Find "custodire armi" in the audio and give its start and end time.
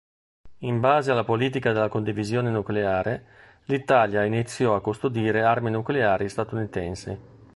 4.81-5.69